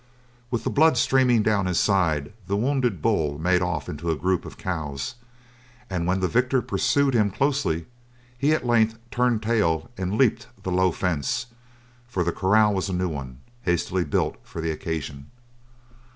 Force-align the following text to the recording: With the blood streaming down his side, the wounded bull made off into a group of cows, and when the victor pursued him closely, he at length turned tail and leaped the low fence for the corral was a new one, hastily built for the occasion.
With 0.49 0.63
the 0.63 0.71
blood 0.71 0.97
streaming 0.97 1.43
down 1.43 1.67
his 1.67 1.79
side, 1.79 2.33
the 2.47 2.57
wounded 2.57 3.03
bull 3.03 3.37
made 3.37 3.61
off 3.61 3.87
into 3.87 4.09
a 4.09 4.15
group 4.15 4.45
of 4.45 4.57
cows, 4.57 5.13
and 5.91 6.07
when 6.07 6.21
the 6.21 6.27
victor 6.27 6.63
pursued 6.63 7.13
him 7.13 7.29
closely, 7.29 7.85
he 8.35 8.51
at 8.51 8.65
length 8.65 8.97
turned 9.11 9.43
tail 9.43 9.91
and 9.99 10.17
leaped 10.17 10.47
the 10.63 10.71
low 10.71 10.91
fence 10.91 11.45
for 12.07 12.23
the 12.23 12.31
corral 12.31 12.73
was 12.73 12.89
a 12.89 12.93
new 12.93 13.09
one, 13.09 13.41
hastily 13.61 14.03
built 14.03 14.37
for 14.41 14.59
the 14.59 14.71
occasion. 14.71 15.29